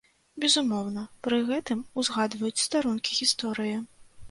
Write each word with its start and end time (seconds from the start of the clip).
Безумоўна, 0.45 1.03
пры 1.27 1.37
гэтым 1.51 1.85
узгадваюць 2.03 2.53
старонкі 2.67 3.21
гісторыі. 3.21 3.79